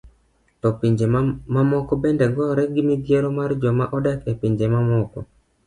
To 0.61 0.69
pinje 0.79 1.05
mamoko 1.55 1.91
bende 2.03 2.25
gore 2.35 2.63
gi 2.73 2.81
midhiero 2.87 3.29
mar 3.37 3.51
joma 3.61 3.85
odar 3.97 4.17
e 4.31 4.31
pinje 4.39 4.65
mamoko? 4.73 5.19